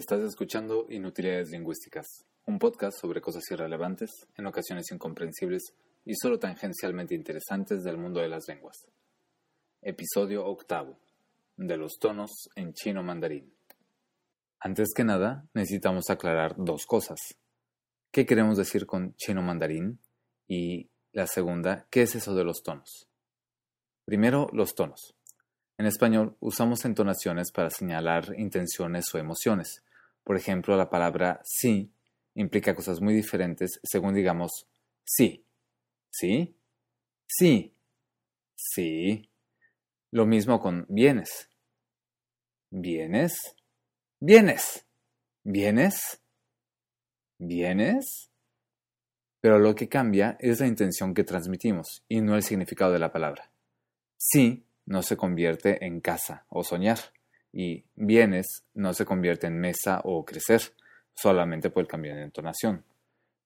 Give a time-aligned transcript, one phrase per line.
[0.00, 5.74] Estás escuchando Inutilidades Lingüísticas, un podcast sobre cosas irrelevantes, en ocasiones incomprensibles
[6.06, 8.78] y solo tangencialmente interesantes del mundo de las lenguas.
[9.82, 10.98] Episodio octavo,
[11.58, 13.52] de los tonos en chino mandarín.
[14.58, 17.18] Antes que nada, necesitamos aclarar dos cosas.
[18.10, 19.98] ¿Qué queremos decir con chino mandarín?
[20.48, 23.06] Y la segunda, ¿qué es eso de los tonos?
[24.06, 25.14] Primero, los tonos.
[25.76, 29.82] En español usamos entonaciones para señalar intenciones o emociones.
[30.30, 31.92] Por ejemplo, la palabra sí
[32.36, 34.68] implica cosas muy diferentes según digamos
[35.02, 35.44] sí.
[36.08, 36.56] ¿Sí?
[37.26, 37.74] Sí.
[38.54, 39.28] Sí.
[40.12, 41.50] Lo mismo con bienes.
[42.70, 43.56] ¿Vienes?
[44.20, 44.86] ¿Vienes?
[45.42, 46.22] ¿Vienes?
[47.40, 48.30] ¿Vienes?
[49.40, 53.10] Pero lo que cambia es la intención que transmitimos y no el significado de la
[53.10, 53.50] palabra.
[54.16, 57.00] Sí no se convierte en casa o soñar,
[57.52, 60.62] y bienes no se convierte en mesa o crecer,
[61.14, 62.84] solamente por el cambio de entonación.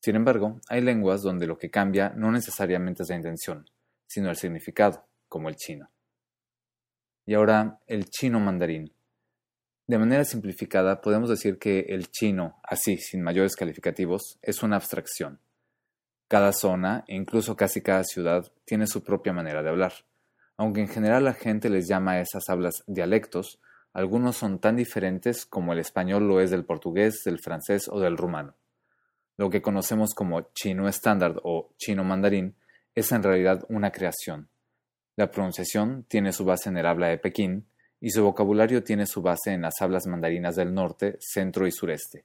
[0.00, 3.68] Sin embargo, hay lenguas donde lo que cambia no necesariamente es la intención,
[4.06, 5.90] sino el significado, como el chino.
[7.26, 8.92] Y ahora, el chino mandarín.
[9.86, 15.40] De manera simplificada, podemos decir que el chino, así, sin mayores calificativos, es una abstracción.
[16.28, 19.92] Cada zona, e incluso casi cada ciudad, tiene su propia manera de hablar.
[20.56, 23.58] Aunque en general la gente les llama a esas hablas dialectos,
[23.94, 28.16] algunos son tan diferentes como el español lo es del portugués, del francés o del
[28.16, 28.56] rumano.
[29.36, 32.56] Lo que conocemos como chino estándar o chino mandarín
[32.94, 34.48] es en realidad una creación.
[35.16, 37.66] La pronunciación tiene su base en el habla de Pekín
[38.00, 42.24] y su vocabulario tiene su base en las hablas mandarinas del norte, centro y sureste.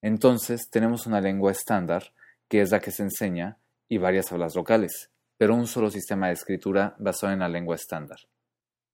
[0.00, 2.12] Entonces tenemos una lengua estándar,
[2.48, 3.58] que es la que se enseña,
[3.90, 8.18] y varias hablas locales, pero un solo sistema de escritura basado en la lengua estándar.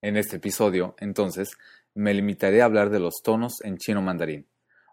[0.03, 1.57] En este episodio, entonces,
[1.95, 4.47] me limitaré a hablar de los tonos en chino mandarín,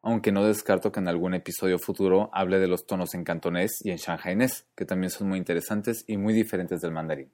[0.04, 3.92] aunque no descarto que en algún episodio futuro hable de los tonos en cantonés y
[3.92, 7.32] en shanghainés, que también son muy interesantes y muy diferentes del mandarín.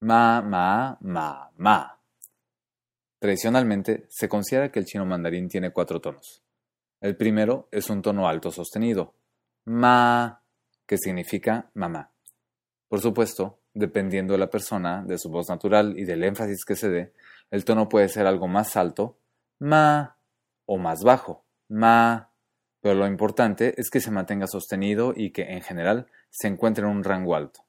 [0.00, 1.98] Ma, ma, ma, ma.
[3.18, 6.42] Tradicionalmente, se considera que el chino mandarín tiene cuatro tonos.
[7.00, 9.14] El primero es un tono alto sostenido,
[9.64, 10.42] ma,
[10.86, 12.10] que significa mamá.
[12.88, 16.88] Por supuesto, dependiendo de la persona, de su voz natural y del énfasis que se
[16.88, 17.12] dé,
[17.54, 19.16] el tono puede ser algo más alto,
[19.60, 20.16] ma,
[20.66, 22.32] o más bajo, ma,
[22.80, 26.90] pero lo importante es que se mantenga sostenido y que, en general, se encuentre en
[26.90, 27.64] un rango alto.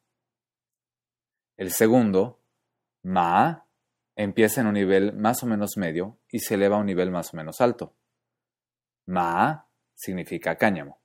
[1.56, 2.40] El segundo,
[3.04, 3.68] ma,
[4.16, 7.32] empieza en un nivel más o menos medio y se eleva a un nivel más
[7.36, 7.94] o menos alto.
[9.06, 10.98] Ma significa cáñamo.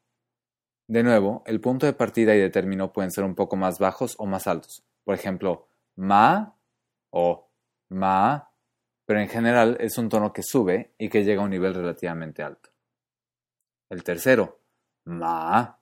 [0.86, 4.14] De nuevo, el punto de partida y de término pueden ser un poco más bajos
[4.16, 4.82] o más altos.
[5.04, 6.56] Por ejemplo, ma
[7.10, 7.46] o
[7.90, 8.49] ma,
[9.10, 12.44] pero en general es un tono que sube y que llega a un nivel relativamente
[12.44, 12.70] alto.
[13.88, 14.60] El tercero,
[15.04, 15.80] ma,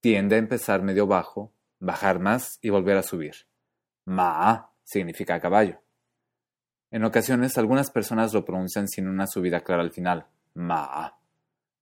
[0.00, 3.46] tiende a empezar medio bajo, bajar más y volver a subir.
[4.04, 5.80] Ma significa caballo.
[6.90, 11.20] En ocasiones algunas personas lo pronuncian sin una subida clara al final, ma.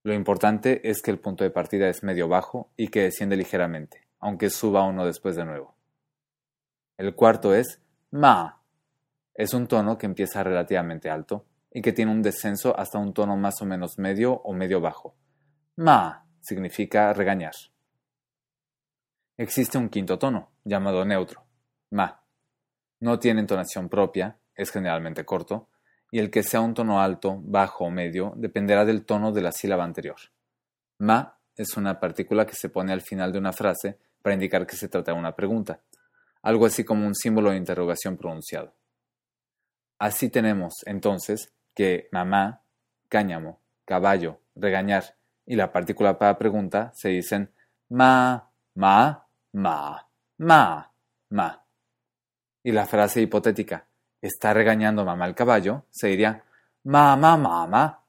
[0.03, 4.07] Lo importante es que el punto de partida es medio bajo y que desciende ligeramente,
[4.21, 5.75] aunque suba uno después de nuevo.
[6.99, 7.81] El cuarto es
[8.11, 8.58] ma.
[9.39, 13.37] Es un tono que empieza relativamente alto y que tiene un descenso hasta un tono
[13.37, 15.15] más o menos medio o medio bajo.
[15.77, 17.53] Ma significa regañar.
[19.37, 21.45] Existe un quinto tono, llamado neutro,
[21.91, 22.21] ma.
[22.99, 25.69] No tiene entonación propia, es generalmente corto,
[26.11, 29.53] y el que sea un tono alto, bajo o medio dependerá del tono de la
[29.53, 30.19] sílaba anterior.
[30.99, 34.75] Ma es una partícula que se pone al final de una frase para indicar que
[34.75, 35.79] se trata de una pregunta,
[36.43, 38.75] algo así como un símbolo de interrogación pronunciado.
[39.99, 42.63] Así tenemos, entonces, que mamá,
[43.09, 45.17] cáñamo, caballo, regañar
[45.47, 47.51] y la partícula para pregunta se dicen
[47.89, 50.07] ma, ma, ma,
[50.39, 50.93] ma,
[51.31, 51.65] ma.
[52.63, 53.87] Y la frase hipotética
[54.21, 56.45] está regañando mamá al caballo, se diría
[56.85, 58.03] mamá, mamá.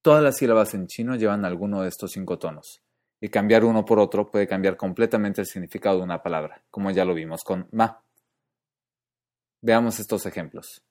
[0.00, 2.80] Todas las sílabas en chino llevan alguno de estos cinco tonos,
[3.20, 7.04] y cambiar uno por otro puede cambiar completamente el significado de una palabra, como ya
[7.04, 8.00] lo vimos con ma.
[9.60, 10.82] Veamos estos ejemplos.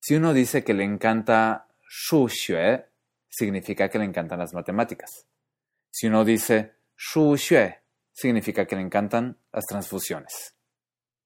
[0.00, 2.88] Si uno dice que le encanta shu xue,
[3.28, 5.26] significa que le encantan las matemáticas.
[5.90, 7.82] Si uno dice shu xue,
[8.12, 10.54] significa que le encantan las transfusiones.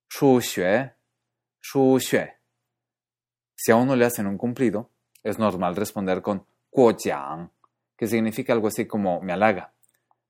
[0.09, 0.97] Shu xue
[1.69, 2.33] Shu xue.
[3.57, 4.93] Si a uno le hacen un cumplido,
[5.25, 7.51] es normal responder con guojiang,
[7.97, 9.75] que significa algo así como me halaga.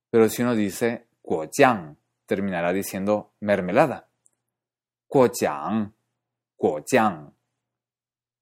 [0.08, 4.08] Pero si uno dice guojiang, terminará diciendo mermelada.
[5.08, 5.92] Guojiang,
[6.56, 7.32] guojiang.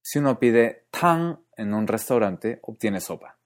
[0.00, 3.36] Si uno pide tang en un restaurante, obtiene sopa.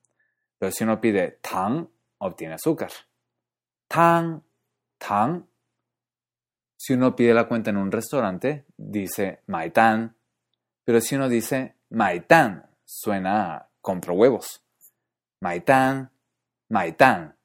[0.59, 1.87] Pero si uno pide tang,
[2.19, 2.91] obtiene azúcar.
[3.87, 4.43] Tang,
[4.99, 5.47] tang.
[6.77, 9.43] Si uno pide la cuenta en un restaurante, dice
[9.73, 10.17] tan.
[10.85, 11.77] Pero si uno dice
[12.27, 14.65] tan, suena a compro huevos.
[15.65, 16.11] tan,
[16.97, 17.37] tan.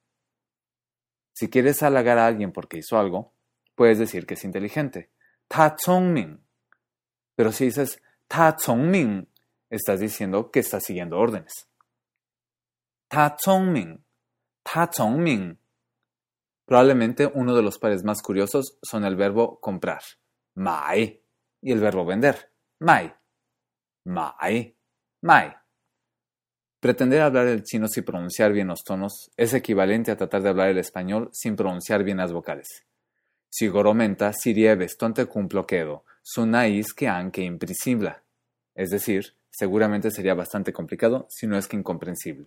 [1.33, 3.33] Si quieres halagar a alguien porque hizo algo,
[3.75, 5.11] puedes decir que es inteligente.
[5.47, 6.42] Ta ming.
[7.35, 9.27] Pero si dices ta ming,
[9.69, 11.67] estás diciendo que está siguiendo órdenes.
[13.07, 14.03] Ta ming.
[14.63, 15.57] Ta ming.
[16.65, 20.01] Probablemente uno de los pares más curiosos son el verbo comprar,
[20.55, 21.21] mai,
[21.61, 23.13] y el verbo vender, mai.
[24.05, 24.75] Mai,
[25.21, 25.55] mai.
[26.79, 30.69] Pretender hablar el chino sin pronunciar bien los tonos es equivalente a tratar de hablar
[30.69, 32.85] el español sin pronunciar bien las vocales.
[33.49, 33.69] Si
[34.97, 38.16] tonte cumplo quedo, sonais que anche impresible.
[38.74, 42.46] Es decir, seguramente sería bastante complicado si no es que incomprensible.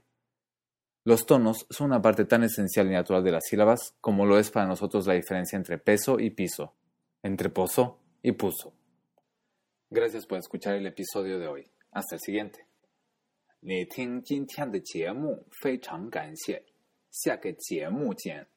[1.03, 4.51] Los tonos son una parte tan esencial y natural de las sílabas como lo es
[4.51, 6.73] para nosotros la diferencia entre peso y piso,
[7.23, 8.73] entre pozo y puso.
[9.89, 11.67] Gracias por escuchar el episodio de hoy.
[11.91, 12.65] Hasta el siguiente.
[13.63, 16.63] 你听今天的节目，非常感谢。
[17.11, 18.47] 下个节目见。